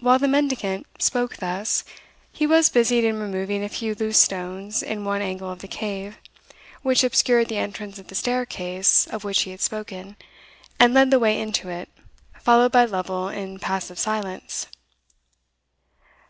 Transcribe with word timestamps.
While 0.00 0.18
the 0.18 0.28
mendicant 0.28 0.86
spoke 1.00 1.38
thus, 1.38 1.82
he 2.30 2.46
was 2.46 2.68
busied 2.68 3.04
in 3.04 3.18
removing 3.18 3.64
a 3.64 3.70
few 3.70 3.94
loose 3.94 4.18
stones 4.18 4.82
in 4.82 5.06
one 5.06 5.22
angle 5.22 5.50
of 5.50 5.60
the 5.60 5.82
eave, 5.86 6.18
which 6.82 7.02
obscured 7.02 7.48
the 7.48 7.56
entrance 7.56 7.98
of 7.98 8.08
the 8.08 8.14
staircase 8.14 9.06
of 9.06 9.24
which 9.24 9.44
he 9.44 9.50
had 9.52 9.62
spoken, 9.62 10.18
and 10.78 10.92
led 10.92 11.10
the 11.10 11.18
way 11.18 11.40
into 11.40 11.70
it, 11.70 11.88
followed 12.38 12.70
by 12.72 12.84
Lovel 12.84 13.30
in 13.30 13.58
passive 13.58 13.98
silence. 13.98 14.66